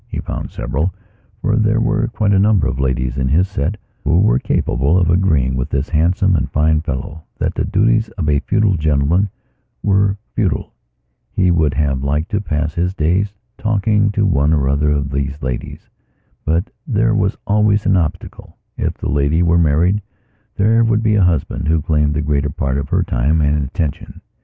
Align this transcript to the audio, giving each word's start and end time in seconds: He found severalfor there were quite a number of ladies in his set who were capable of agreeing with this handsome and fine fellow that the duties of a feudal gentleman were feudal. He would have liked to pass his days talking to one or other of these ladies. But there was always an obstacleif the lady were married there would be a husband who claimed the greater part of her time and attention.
He 0.07 0.17
found 0.17 0.49
severalfor 0.49 0.93
there 1.61 1.79
were 1.79 2.07
quite 2.07 2.33
a 2.33 2.39
number 2.39 2.65
of 2.65 2.79
ladies 2.79 3.19
in 3.19 3.27
his 3.27 3.47
set 3.47 3.77
who 4.03 4.17
were 4.17 4.39
capable 4.39 4.97
of 4.97 5.11
agreeing 5.11 5.55
with 5.55 5.69
this 5.69 5.89
handsome 5.89 6.35
and 6.35 6.49
fine 6.51 6.81
fellow 6.81 7.25
that 7.37 7.53
the 7.53 7.65
duties 7.65 8.09
of 8.17 8.27
a 8.27 8.39
feudal 8.39 8.75
gentleman 8.77 9.29
were 9.83 10.17
feudal. 10.33 10.73
He 11.33 11.51
would 11.51 11.75
have 11.75 12.03
liked 12.03 12.31
to 12.31 12.41
pass 12.41 12.73
his 12.73 12.95
days 12.95 13.35
talking 13.59 14.09
to 14.13 14.25
one 14.25 14.53
or 14.53 14.67
other 14.67 14.89
of 14.89 15.11
these 15.11 15.39
ladies. 15.43 15.87
But 16.45 16.71
there 16.87 17.13
was 17.13 17.37
always 17.45 17.85
an 17.85 17.93
obstacleif 17.93 18.95
the 18.97 19.07
lady 19.07 19.43
were 19.43 19.59
married 19.59 20.01
there 20.55 20.83
would 20.83 21.03
be 21.03 21.13
a 21.13 21.23
husband 21.23 21.67
who 21.67 21.79
claimed 21.79 22.15
the 22.15 22.21
greater 22.23 22.49
part 22.49 22.79
of 22.79 22.89
her 22.89 23.03
time 23.03 23.39
and 23.39 23.63
attention. 23.65 24.21